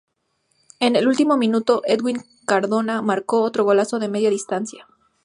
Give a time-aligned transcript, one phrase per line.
[0.79, 4.87] En el último minuto, Edwin Cardona marcó otro golazo de media distancia.